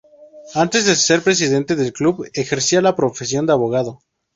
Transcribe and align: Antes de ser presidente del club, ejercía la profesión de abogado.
Antes 0.63 0.83
de 0.87 0.95
ser 0.95 1.21
presidente 1.21 1.75
del 1.75 1.93
club, 1.93 2.25
ejercía 2.33 2.81
la 2.81 2.95
profesión 2.95 3.45
de 3.45 3.51
abogado. 3.53 3.99